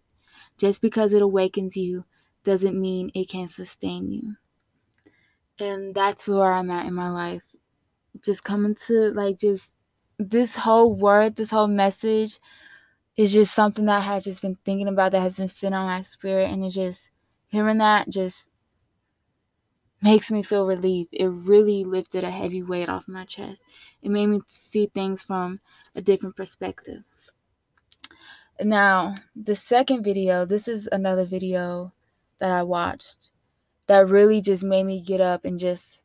Just 0.59 0.81
because 0.81 1.13
it 1.13 1.23
awakens 1.23 1.77
you 1.77 2.05
doesn't 2.43 2.79
mean 2.79 3.11
it 3.15 3.29
can 3.29 3.49
sustain 3.49 4.11
you. 4.11 4.35
And 5.59 5.93
that's 5.95 6.27
where 6.27 6.53
I'm 6.53 6.71
at 6.71 6.85
in 6.85 6.93
my 6.93 7.09
life. 7.09 7.43
Just 8.23 8.43
coming 8.43 8.75
to 8.87 9.11
like 9.11 9.39
just 9.39 9.73
this 10.19 10.55
whole 10.55 10.95
word, 10.95 11.35
this 11.35 11.51
whole 11.51 11.67
message 11.67 12.39
is 13.17 13.33
just 13.33 13.53
something 13.55 13.85
that 13.85 13.97
I 13.99 14.01
had 14.01 14.23
just 14.23 14.41
been 14.41 14.57
thinking 14.65 14.87
about 14.87 15.11
that 15.13 15.21
has 15.21 15.37
been 15.37 15.49
sitting 15.49 15.73
on 15.73 15.87
my 15.87 16.01
spirit 16.03 16.49
and 16.51 16.63
it 16.63 16.71
just 16.71 17.09
hearing 17.49 17.79
that 17.79 18.09
just 18.09 18.49
makes 20.01 20.31
me 20.31 20.43
feel 20.43 20.65
relief. 20.67 21.07
It 21.11 21.27
really 21.27 21.83
lifted 21.85 22.23
a 22.23 22.31
heavy 22.31 22.63
weight 22.63 22.89
off 22.89 23.07
my 23.07 23.25
chest. 23.25 23.63
It 24.01 24.09
made 24.11 24.27
me 24.27 24.41
see 24.49 24.87
things 24.93 25.23
from 25.23 25.59
a 25.95 26.01
different 26.01 26.35
perspective. 26.35 27.03
Now, 28.61 29.15
the 29.35 29.55
second 29.55 30.03
video, 30.03 30.45
this 30.45 30.67
is 30.67 30.89
another 30.91 31.25
video 31.25 31.93
that 32.39 32.51
I 32.51 32.63
watched 32.63 33.31
that 33.87 34.09
really 34.09 34.41
just 34.41 34.63
made 34.63 34.83
me 34.83 35.01
get 35.01 35.21
up 35.21 35.45
and 35.45 35.57
just, 35.57 35.99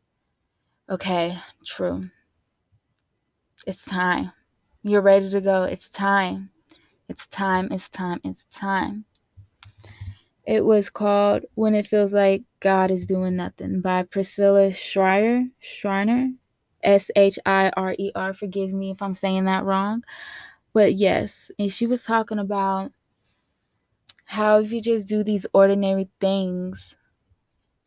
okay, 0.89 1.39
true. 1.67 2.11
It's 3.67 3.85
time. 3.85 4.31
You're 4.83 5.03
ready 5.03 5.31
to 5.31 5.41
go. 5.41 5.65
It's 5.65 5.89
time. 5.89 6.51
It's 7.09 7.27
time. 7.27 7.69
It's 7.73 7.89
time. 7.89 8.21
It's 8.23 8.45
time. 8.55 9.05
It 10.47 10.65
was 10.65 10.91
called 10.91 11.45
When 11.55 11.75
It 11.75 11.87
Feels 11.87 12.13
Like 12.13 12.45
God 12.61 12.91
is 12.91 13.07
Doing 13.07 13.37
Nothing 13.37 13.81
by 13.81 14.05
Priscilla 14.05 14.73
Shirer. 14.73 15.45
Schreiner. 15.59 16.33
S 16.83 17.11
H 17.17 17.39
I 17.47 17.73
R 17.77 17.97
E 17.99 18.13
R. 18.15 18.35
Forgive 18.35 18.73
me 18.73 18.91
if 18.91 19.01
I'm 19.01 19.15
saying 19.15 19.47
that 19.47 19.65
wrong. 19.65 20.05
But 20.75 20.95
yes, 20.97 21.51
and 21.59 21.73
she 21.73 21.87
was 21.87 22.05
talking 22.05 22.39
about 22.39 22.93
how 24.27 24.59
if 24.61 24.71
you 24.73 24.81
just 24.83 25.07
do 25.09 25.25
these 25.25 25.47
ordinary 25.55 26.11
things, 26.21 26.95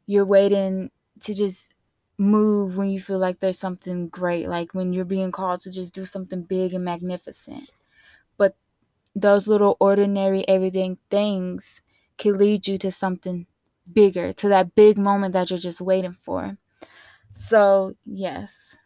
you're 0.06 0.26
waiting 0.26 0.92
to 1.22 1.34
just 1.34 1.74
move 2.18 2.78
when 2.78 2.90
you 2.90 3.00
feel 3.00 3.20
like 3.20 3.40
there's 3.40 3.60
something 3.60 4.08
great, 4.10 4.48
like 4.50 4.74
when 4.74 4.94
you're 4.94 5.06
being 5.06 5.32
called 5.32 5.60
to 5.62 5.72
just 5.72 5.94
do 5.94 6.06
something 6.06 6.44
big 6.44 6.74
and 6.74 6.84
magnificent. 6.86 7.70
But 8.38 8.56
those 9.16 9.48
little 9.48 9.78
ordinary 9.80 10.48
everyday 10.48 10.98
things 11.12 11.82
can 12.18 12.38
lead 12.38 12.68
you 12.68 12.78
to 12.80 12.92
something 12.92 13.48
bigger, 13.92 14.34
to 14.34 14.50
that 14.50 14.76
big 14.76 14.98
moment 14.98 15.34
that 15.34 15.50
you're 15.50 15.60
just 15.60 15.82
waiting 15.82 16.18
for. 16.24 16.58
So, 17.34 17.94
yes, 18.06 18.78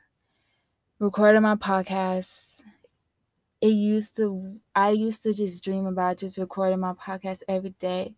recording 1.00 1.42
my 1.42 1.56
podcast 1.56 2.51
it 3.62 3.68
used 3.68 4.16
to 4.16 4.60
I 4.76 4.90
used 4.92 5.24
to 5.24 5.34
just 5.34 5.64
dream 5.64 5.86
about 5.86 6.18
just 6.18 6.38
recording 6.38 6.80
my 6.80 6.94
podcast 6.94 7.44
every 7.48 7.76
day. 7.80 8.16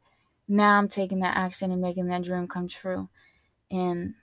Now 0.47 0.77
I'm 0.77 0.87
taking 0.87 1.19
that 1.19 1.37
action 1.37 1.71
and 1.71 1.81
making 1.81 2.07
that 2.07 2.23
dream 2.23 2.47
come 2.47 2.67
true. 2.67 3.09
And 3.69 4.13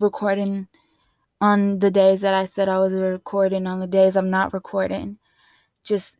recording 0.00 0.68
on 1.40 1.78
the 1.78 1.90
days 1.90 2.22
that 2.22 2.34
I 2.34 2.46
said 2.46 2.68
I 2.68 2.78
was 2.78 2.92
recording, 2.94 3.66
on 3.66 3.80
the 3.80 3.86
days 3.86 4.16
I'm 4.16 4.30
not 4.30 4.54
recording. 4.54 5.18
Just 5.84 6.16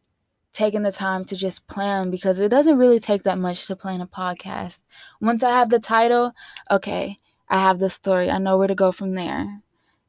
taking 0.52 0.82
the 0.82 0.92
time 0.92 1.24
to 1.26 1.36
just 1.36 1.66
plan 1.66 2.10
because 2.10 2.38
it 2.38 2.48
doesn't 2.48 2.78
really 2.78 3.00
take 3.00 3.22
that 3.24 3.38
much 3.38 3.66
to 3.66 3.76
plan 3.76 4.00
a 4.00 4.06
podcast. 4.06 4.82
Once 5.20 5.42
I 5.42 5.50
have 5.50 5.70
the 5.70 5.80
title, 5.80 6.32
okay, 6.70 7.18
I 7.48 7.60
have 7.60 7.78
the 7.78 7.90
story. 7.90 8.30
I 8.30 8.38
know 8.38 8.58
where 8.58 8.68
to 8.68 8.74
go 8.74 8.92
from 8.92 9.14
there. 9.14 9.62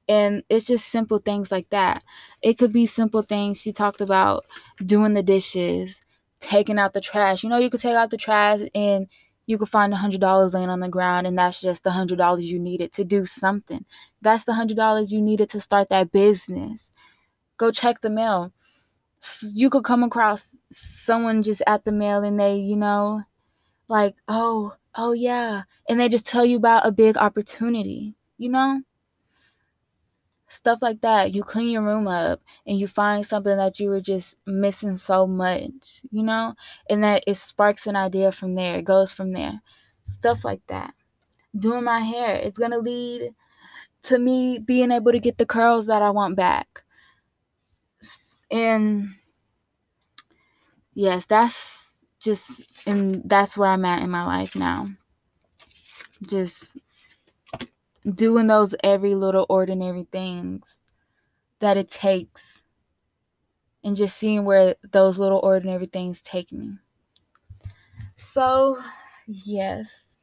And 0.09 0.43
it's 0.49 0.65
just 0.65 0.87
simple 0.87 1.19
things 1.19 1.51
like 1.51 1.69
that. 1.69 2.03
It 2.41 2.57
could 2.57 2.71
be 2.73 2.85
simple 2.87 3.23
things. 3.23 3.59
She 3.59 3.73
talked 3.73 4.01
about 4.01 4.45
doing 4.85 5.13
the 5.13 5.23
dishes, 5.23 5.95
taking 6.39 6.79
out 6.79 6.93
the 6.93 7.01
trash. 7.01 7.43
You 7.43 7.49
know, 7.49 7.57
you 7.57 7.69
could 7.69 7.81
take 7.81 7.95
out 7.95 8.09
the 8.11 8.17
trash 8.17 8.61
and 8.73 9.07
you 9.47 9.57
could 9.57 9.69
find 9.69 9.93
a 9.93 9.97
hundred 9.97 10.21
dollars 10.21 10.53
laying 10.53 10.69
on 10.69 10.79
the 10.81 10.89
ground, 10.89 11.25
and 11.27 11.37
that's 11.37 11.61
just 11.61 11.83
the 11.83 11.91
hundred 11.91 12.17
dollars 12.17 12.45
you 12.45 12.59
needed 12.59 12.91
to 12.93 13.03
do 13.05 13.25
something. 13.25 13.85
That's 14.21 14.43
the 14.45 14.53
hundred 14.53 14.77
dollars 14.77 15.11
you 15.11 15.21
needed 15.21 15.49
to 15.51 15.61
start 15.61 15.89
that 15.89 16.11
business. 16.11 16.91
Go 17.57 17.71
check 17.71 18.01
the 18.01 18.09
mail. 18.09 18.53
You 19.41 19.69
could 19.69 19.83
come 19.83 20.03
across 20.03 20.55
someone 20.71 21.43
just 21.43 21.61
at 21.67 21.85
the 21.85 21.91
mail 21.91 22.23
and 22.23 22.39
they, 22.39 22.55
you 22.57 22.75
know, 22.77 23.23
like, 23.89 24.15
oh, 24.27 24.75
oh 24.95 25.13
yeah. 25.13 25.63
And 25.89 25.99
they 25.99 26.09
just 26.09 26.27
tell 26.27 26.45
you 26.45 26.57
about 26.57 26.87
a 26.87 26.91
big 26.91 27.17
opportunity, 27.17 28.15
you 28.37 28.49
know? 28.49 28.81
Stuff 30.47 30.79
like 30.81 31.01
that. 31.01 31.33
You 31.33 31.43
clean 31.43 31.71
your 31.71 31.83
room 31.83 32.07
up 32.07 32.41
and 32.65 32.79
you 32.79 32.87
find 32.87 33.25
something 33.25 33.57
that 33.57 33.79
you 33.79 33.89
were 33.89 34.01
just 34.01 34.35
missing 34.45 34.97
so 34.97 35.27
much, 35.27 36.01
you 36.11 36.23
know, 36.23 36.55
and 36.89 37.03
that 37.03 37.23
it 37.27 37.35
sparks 37.37 37.87
an 37.87 37.95
idea 37.95 38.31
from 38.31 38.55
there. 38.55 38.77
It 38.79 38.85
goes 38.85 39.11
from 39.11 39.33
there. 39.33 39.61
Stuff 40.05 40.43
like 40.43 40.61
that. 40.67 40.93
Doing 41.57 41.83
my 41.83 41.99
hair, 41.99 42.35
it's 42.35 42.57
going 42.57 42.71
to 42.71 42.79
lead 42.79 43.33
to 44.03 44.19
me 44.19 44.59
being 44.59 44.91
able 44.91 45.11
to 45.11 45.19
get 45.19 45.37
the 45.37 45.45
curls 45.45 45.87
that 45.87 46.01
I 46.01 46.09
want 46.11 46.35
back. 46.35 46.83
And 48.49 49.15
yes, 50.93 51.25
that's 51.25 51.89
just 52.19 52.63
and 52.87 53.21
that's 53.25 53.57
where 53.57 53.69
I'm 53.69 53.85
at 53.85 54.01
in 54.01 54.09
my 54.09 54.25
life 54.25 54.55
now. 54.55 54.87
Just 56.25 56.77
doing 58.15 58.47
those 58.47 58.75
every 58.83 59.15
little 59.15 59.45
ordinary 59.49 60.07
things 60.11 60.79
that 61.59 61.77
it 61.77 61.89
takes 61.89 62.61
and 63.83 63.95
just 63.95 64.17
seeing 64.17 64.45
where 64.45 64.75
those 64.91 65.19
little 65.19 65.39
ordinary 65.43 65.85
things 65.85 66.21
take 66.21 66.51
me. 66.51 66.77
So, 68.17 68.79
yes, 69.25 70.17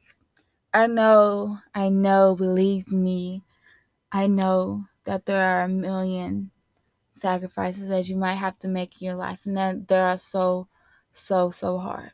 I 0.73 0.87
know, 0.87 1.59
I 1.73 1.89
know, 1.89 2.35
believe 2.35 2.91
me, 2.91 3.43
I 4.11 4.27
know 4.27 4.85
that 5.05 5.25
there 5.25 5.41
are 5.41 5.63
a 5.63 5.69
million 5.69 6.51
sacrifices 7.11 7.89
that 7.89 8.07
you 8.09 8.17
might 8.17 8.35
have 8.35 8.59
to 8.59 8.67
make 8.67 9.01
in 9.01 9.05
your 9.07 9.15
life 9.15 9.41
and 9.45 9.57
that 9.57 9.87
there 9.87 10.05
are 10.05 10.17
so, 10.17 10.67
so, 11.13 11.51
so 11.51 11.79
hard. 11.79 12.11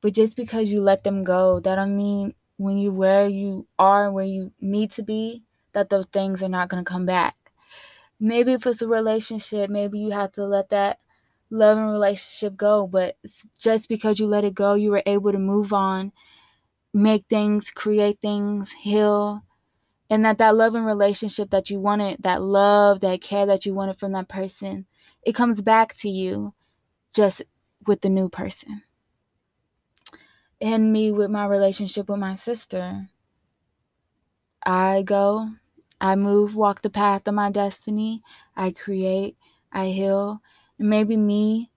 But 0.00 0.14
just 0.14 0.36
because 0.36 0.70
you 0.70 0.80
let 0.80 1.04
them 1.04 1.24
go, 1.24 1.60
that 1.60 1.74
don't 1.76 1.96
mean 1.96 2.34
when 2.58 2.78
you 2.78 2.92
where 2.92 3.28
you 3.28 3.66
are 3.78 4.06
and 4.06 4.14
where 4.14 4.26
you 4.26 4.52
need 4.60 4.92
to 4.92 5.04
be 5.04 5.44
that 5.74 5.90
those 5.90 6.06
things 6.06 6.42
are 6.42 6.50
not 6.50 6.70
going 6.70 6.84
to 6.84 6.90
come 6.90 7.06
back. 7.06 7.36
Maybe 8.20 8.52
if 8.54 8.66
it's 8.66 8.82
a 8.82 8.88
relationship 8.88 9.70
maybe 9.70 9.98
you 10.00 10.12
have 10.12 10.32
to 10.34 10.44
let 10.46 10.70
that 10.70 11.00
loving 11.50 11.86
relationship 11.86 12.56
go 12.56 12.86
but 12.86 13.16
just 13.58 13.88
because 13.88 14.20
you 14.20 14.26
let 14.26 14.44
it 14.44 14.54
go 14.54 14.74
you 14.74 14.90
were 14.90 15.02
able 15.06 15.32
to 15.32 15.38
move 15.38 15.72
on 15.72 16.12
make 16.94 17.24
things 17.28 17.70
create 17.70 18.20
things 18.20 18.70
heal 18.72 19.42
and 20.10 20.24
that 20.24 20.38
that 20.38 20.56
loving 20.56 20.84
relationship 20.84 21.50
that 21.50 21.70
you 21.70 21.80
wanted 21.80 22.22
that 22.22 22.42
love 22.42 23.00
that 23.00 23.20
care 23.20 23.46
that 23.46 23.66
you 23.66 23.74
wanted 23.74 23.98
from 23.98 24.12
that 24.12 24.28
person 24.28 24.86
it 25.22 25.34
comes 25.34 25.60
back 25.62 25.96
to 25.96 26.08
you 26.08 26.54
just 27.14 27.42
with 27.86 28.00
the 28.02 28.10
new 28.10 28.28
person 28.28 28.82
and 30.60 30.92
me 30.92 31.12
with 31.12 31.30
my 31.30 31.46
relationship 31.46 32.08
with 32.08 32.18
my 32.18 32.34
sister. 32.34 33.08
I 34.64 35.02
go, 35.02 35.50
I 36.00 36.16
move, 36.16 36.54
walk 36.54 36.82
the 36.82 36.90
path 36.90 37.26
of 37.26 37.34
my 37.34 37.50
destiny. 37.50 38.22
I 38.56 38.72
create, 38.72 39.36
I 39.72 39.88
heal. 39.88 40.42
And 40.78 40.90
maybe 40.90 41.16
me 41.16 41.70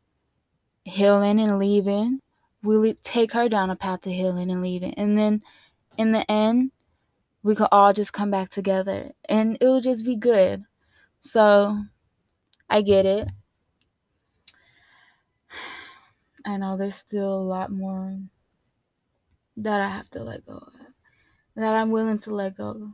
healing 0.84 1.40
and 1.40 1.60
leaving 1.60 2.20
will 2.64 2.94
take 3.04 3.34
her 3.34 3.50
down 3.50 3.70
a 3.70 3.76
path 3.76 4.06
of 4.06 4.12
healing 4.12 4.52
and 4.52 4.62
leaving. 4.62 4.94
And 4.96 5.18
then 5.18 5.42
in 5.98 6.12
the 6.12 6.30
end, 6.30 6.72
we 7.44 7.56
could 7.56 7.70
all 7.72 7.94
just 7.94 8.14
come 8.14 8.30
back 8.32 8.50
together 8.50 9.12
and 9.28 9.58
it 9.60 9.66
will 9.66 9.82
just 9.82 10.06
be 10.06 10.16
good. 10.16 10.64
So 11.22 11.84
I 12.70 12.82
get 12.82 13.06
it. 13.06 13.28
I 16.46 16.58
know 16.58 16.78
there's 16.78 16.96
still 16.96 17.34
a 17.34 17.44
lot 17.44 17.72
more 17.72 18.18
that 19.64 19.82
I 19.82 19.88
have 19.88 20.10
to 20.12 20.24
let 20.24 20.46
go 20.46 20.58
of, 20.58 20.74
that 21.56 21.76
I'm 21.76 21.92
willing 21.92 22.20
to 22.20 22.34
let 22.34 22.58
go. 22.58 22.92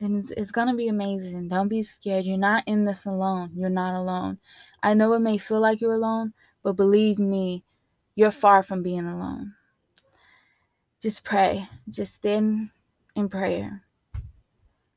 And 0.00 0.22
it's, 0.24 0.30
it's 0.30 0.50
gonna 0.50 0.74
be 0.74 0.88
amazing. 0.88 1.48
Don't 1.48 1.68
be 1.68 1.82
scared. 1.82 2.24
You're 2.24 2.38
not 2.38 2.64
in 2.66 2.84
this 2.84 3.04
alone. 3.04 3.50
You're 3.54 3.68
not 3.68 3.94
alone. 3.94 4.38
I 4.82 4.94
know 4.94 5.12
it 5.12 5.20
may 5.20 5.38
feel 5.38 5.60
like 5.60 5.80
you're 5.80 5.92
alone, 5.92 6.32
but 6.62 6.76
believe 6.76 7.18
me, 7.18 7.64
you're 8.14 8.30
far 8.30 8.62
from 8.62 8.82
being 8.82 9.06
alone. 9.06 9.54
Just 11.00 11.22
pray. 11.22 11.68
Just 11.88 12.14
stand 12.14 12.70
in 13.14 13.28
prayer. 13.28 13.82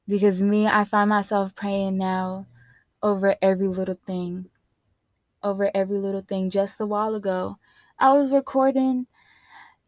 Because 0.08 0.42
me, 0.42 0.68
I 0.68 0.84
find 0.84 1.10
myself 1.10 1.56
praying 1.56 1.98
now 1.98 2.48
over 3.02 3.36
every 3.42 3.68
little 3.68 4.00
thing. 4.08 4.50
Over 5.44 5.70
every 5.74 5.98
little 5.98 6.22
thing. 6.22 6.50
Just 6.50 6.80
a 6.80 6.86
while 6.86 7.16
ago, 7.16 7.58
I 8.00 8.14
was 8.14 8.32
recording 8.32 9.08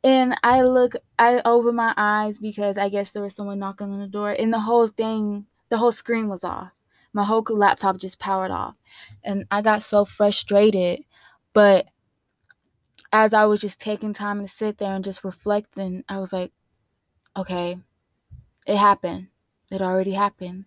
and 0.05 0.35
I 0.43 0.61
look, 0.61 0.93
I 1.17 1.41
open 1.43 1.75
my 1.75 1.91
eyes 1.97 2.37
because 2.37 2.77
I 2.77 2.89
guess 2.89 3.11
there 3.11 3.23
was 3.23 3.33
someone 3.33 3.57
knocking 3.57 3.91
on 3.91 3.99
the 3.99 4.07
door, 4.07 4.29
and 4.29 4.53
the 4.53 4.59
whole 4.59 4.87
thing, 4.87 5.47
the 5.69 5.77
whole 5.77 5.91
screen 5.91 6.27
was 6.29 6.43
off. 6.43 6.69
My 7.11 7.23
whole 7.23 7.43
laptop 7.49 7.97
just 7.97 8.19
powered 8.19 8.51
off. 8.51 8.75
And 9.23 9.45
I 9.49 9.63
got 9.63 9.81
so 9.81 10.05
frustrated. 10.05 10.99
But 11.53 11.87
as 13.11 13.33
I 13.33 13.45
was 13.45 13.61
just 13.61 13.79
taking 13.81 14.13
time 14.13 14.41
to 14.41 14.47
sit 14.47 14.77
there 14.77 14.91
and 14.93 15.03
just 15.03 15.23
reflecting, 15.23 16.03
I 16.07 16.19
was 16.19 16.31
like, 16.31 16.51
okay, 17.35 17.79
it 18.67 18.77
happened. 18.77 19.29
It 19.71 19.81
already 19.81 20.11
happened. 20.11 20.65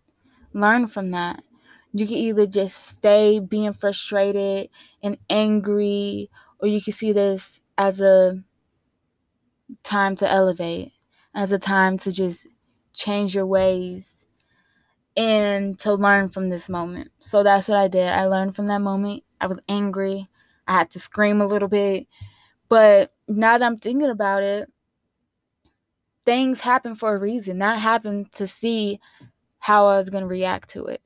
Learn 0.53 0.89
from 0.89 1.13
that. 1.13 1.45
You 1.93 2.07
can 2.07 2.17
either 2.17 2.47
just 2.49 2.89
stay 2.89 3.39
being 3.39 3.73
frustrated 3.73 4.71
and 5.01 5.19
angry, 5.31 6.29
or 6.59 6.67
you 6.67 6.83
can 6.83 6.93
see 6.93 7.13
this 7.13 7.61
as 7.77 8.01
a 8.01 8.43
time 9.83 10.17
to 10.17 10.31
elevate, 10.31 10.93
as 11.35 11.53
a 11.53 11.59
time 11.59 11.99
to 11.99 12.13
just 12.13 12.47
change 12.93 13.35
your 13.35 13.47
ways 13.47 14.25
and 15.17 15.79
to 15.81 15.95
learn 15.95 16.29
from 16.29 16.49
this 16.49 16.69
moment. 16.69 17.11
So 17.21 17.43
that's 17.43 17.69
what 17.69 17.79
I 17.79 17.89
did. 17.89 18.13
I 18.13 18.27
learned 18.27 18.55
from 18.55 18.69
that 18.69 18.81
moment. 18.81 19.25
I 19.41 19.47
was 19.47 19.59
angry. 19.69 20.29
I 20.67 20.79
had 20.79 20.91
to 20.93 21.01
scream 21.01 21.41
a 21.41 21.47
little 21.47 21.69
bit. 21.69 22.07
But 22.69 23.13
now 23.27 23.59
that 23.59 23.65
I'm 23.65 23.79
thinking 23.79 24.11
about 24.11 24.43
it, 24.43 24.71
things 26.25 26.61
happen 26.61 26.95
for 26.95 27.15
a 27.15 27.19
reason. 27.19 27.59
That 27.59 27.79
happened 27.79 28.33
to 28.33 28.47
see 28.47 29.01
how 29.59 29.87
I 29.87 29.99
was 29.99 30.11
going 30.11 30.23
to 30.23 30.29
react 30.29 30.71
to 30.71 30.87
it. 30.87 31.03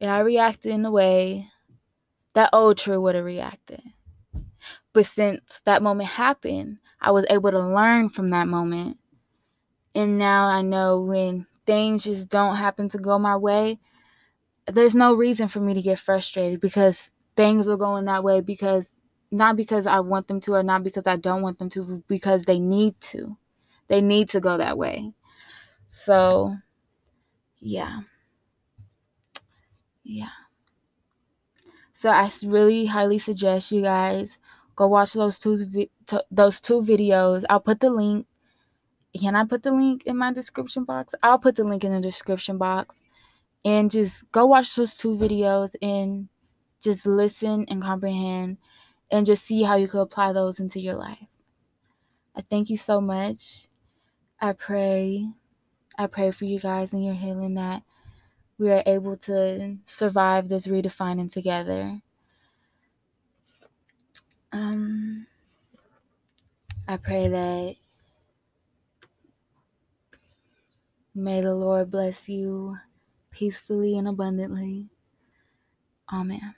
And 0.00 0.10
I 0.10 0.20
reacted 0.20 0.72
in 0.72 0.84
a 0.84 0.90
way 0.90 1.48
that 2.34 2.50
old 2.52 2.78
True 2.78 3.00
would 3.00 3.14
have 3.14 3.24
reacted. 3.24 3.82
But 4.92 5.06
since 5.06 5.40
that 5.64 5.82
moment 5.82 6.08
happened, 6.10 6.78
I 7.00 7.10
was 7.12 7.26
able 7.30 7.50
to 7.50 7.66
learn 7.66 8.08
from 8.08 8.30
that 8.30 8.48
moment. 8.48 8.98
And 9.94 10.18
now 10.18 10.46
I 10.46 10.62
know 10.62 11.02
when 11.02 11.46
things 11.66 12.04
just 12.04 12.28
don't 12.28 12.56
happen 12.56 12.88
to 12.90 12.98
go 12.98 13.18
my 13.18 13.36
way, 13.36 13.78
there's 14.66 14.94
no 14.94 15.14
reason 15.14 15.48
for 15.48 15.60
me 15.60 15.74
to 15.74 15.82
get 15.82 15.98
frustrated 15.98 16.60
because 16.60 17.10
things 17.36 17.68
are 17.68 17.76
going 17.76 18.04
that 18.06 18.24
way 18.24 18.40
because 18.40 18.90
not 19.30 19.56
because 19.56 19.86
I 19.86 20.00
want 20.00 20.28
them 20.28 20.40
to 20.42 20.54
or 20.54 20.62
not 20.62 20.84
because 20.84 21.06
I 21.06 21.16
don't 21.16 21.42
want 21.42 21.58
them 21.58 21.70
to, 21.70 22.04
because 22.08 22.42
they 22.44 22.58
need 22.58 23.00
to. 23.02 23.36
They 23.88 24.00
need 24.02 24.28
to 24.30 24.40
go 24.40 24.58
that 24.58 24.78
way. 24.78 25.12
So, 25.90 26.56
yeah. 27.60 28.00
Yeah. 30.04 30.28
So 31.94 32.10
I 32.10 32.30
really 32.44 32.86
highly 32.86 33.18
suggest 33.18 33.72
you 33.72 33.82
guys 33.82 34.36
go 34.82 34.88
watch 34.88 35.12
those 35.12 35.38
two 35.38 35.56
those 36.32 36.60
two 36.60 36.82
videos. 36.82 37.44
I'll 37.48 37.60
put 37.60 37.78
the 37.78 37.90
link. 37.90 38.26
Can 39.18 39.36
I 39.36 39.44
put 39.44 39.62
the 39.62 39.70
link 39.70 40.04
in 40.06 40.16
my 40.16 40.32
description 40.32 40.84
box? 40.84 41.14
I'll 41.22 41.38
put 41.38 41.54
the 41.54 41.62
link 41.62 41.84
in 41.84 41.92
the 41.92 42.00
description 42.00 42.58
box. 42.58 43.02
And 43.64 43.92
just 43.92 44.30
go 44.32 44.46
watch 44.46 44.74
those 44.74 44.96
two 44.96 45.16
videos 45.16 45.76
and 45.80 46.28
just 46.82 47.06
listen 47.06 47.64
and 47.68 47.80
comprehend 47.80 48.56
and 49.08 49.24
just 49.24 49.44
see 49.44 49.62
how 49.62 49.76
you 49.76 49.86
could 49.86 50.00
apply 50.00 50.32
those 50.32 50.58
into 50.58 50.80
your 50.80 50.96
life. 50.96 51.28
I 52.34 52.42
thank 52.50 52.68
you 52.68 52.76
so 52.76 53.00
much. 53.00 53.68
I 54.40 54.52
pray, 54.52 55.28
I 55.96 56.08
pray 56.08 56.32
for 56.32 56.44
you 56.44 56.58
guys 56.58 56.92
and 56.92 57.04
your 57.04 57.14
healing 57.14 57.54
that 57.54 57.84
we 58.58 58.72
are 58.72 58.82
able 58.84 59.16
to 59.18 59.76
survive 59.86 60.48
this 60.48 60.66
redefining 60.66 61.32
together. 61.32 62.00
Um, 64.52 65.26
I 66.86 66.98
pray 66.98 67.28
that 67.28 67.76
may 71.14 71.40
the 71.40 71.54
Lord 71.54 71.90
bless 71.90 72.28
you 72.28 72.76
peacefully 73.30 73.96
and 73.96 74.06
abundantly. 74.06 74.90
Amen. 76.12 76.54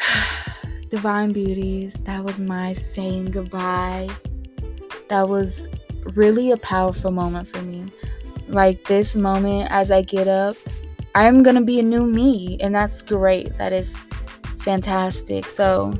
Divine 0.88 1.32
Beauties, 1.32 1.92
that 2.04 2.24
was 2.24 2.40
my 2.40 2.72
saying 2.72 3.32
goodbye. 3.32 4.08
That 5.08 5.28
was 5.28 5.66
really 6.14 6.52
a 6.52 6.56
powerful 6.56 7.10
moment 7.10 7.48
for 7.48 7.60
me. 7.60 7.81
Like 8.52 8.84
this 8.84 9.14
moment, 9.14 9.68
as 9.70 9.90
I 9.90 10.02
get 10.02 10.28
up, 10.28 10.56
I'm 11.14 11.42
gonna 11.42 11.62
be 11.62 11.80
a 11.80 11.82
new 11.82 12.06
me, 12.06 12.58
and 12.60 12.74
that's 12.74 13.02
great. 13.02 13.56
That 13.58 13.72
is 13.72 13.96
fantastic. 14.58 15.46
So, 15.46 15.94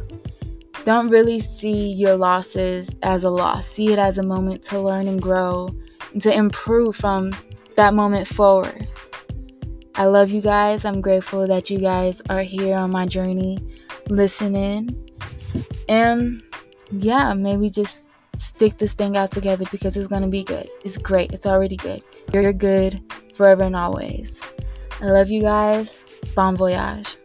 don't 0.84 1.08
really 1.08 1.40
see 1.40 1.92
your 1.92 2.16
losses 2.16 2.90
as 3.02 3.24
a 3.24 3.30
loss. 3.30 3.66
See 3.66 3.92
it 3.92 3.98
as 3.98 4.18
a 4.18 4.22
moment 4.22 4.62
to 4.64 4.78
learn 4.78 5.08
and 5.08 5.20
grow 5.20 5.74
and 6.12 6.22
to 6.22 6.34
improve 6.34 6.94
from 6.96 7.34
that 7.76 7.94
moment 7.94 8.28
forward. 8.28 8.86
I 9.94 10.04
love 10.06 10.30
you 10.30 10.40
guys. 10.40 10.84
I'm 10.84 11.00
grateful 11.00 11.46
that 11.46 11.70
you 11.70 11.78
guys 11.78 12.20
are 12.30 12.42
here 12.42 12.76
on 12.76 12.90
my 12.90 13.06
journey 13.06 13.58
listening. 14.08 15.08
And 15.88 16.42
yeah, 16.90 17.34
maybe 17.34 17.70
just 17.70 18.08
stick 18.36 18.78
this 18.78 18.94
thing 18.94 19.16
out 19.16 19.30
together 19.30 19.64
because 19.70 19.96
it's 19.96 20.08
going 20.08 20.22
to 20.22 20.28
be 20.28 20.44
good. 20.44 20.68
It's 20.84 20.98
great. 20.98 21.32
It's 21.32 21.46
already 21.46 21.76
good. 21.76 22.02
You're 22.32 22.52
good 22.54 23.02
forever 23.34 23.64
and 23.64 23.76
always. 23.76 24.40
I 25.00 25.06
love 25.06 25.28
you 25.28 25.42
guys. 25.42 25.98
Bon 26.34 26.56
voyage. 26.56 27.18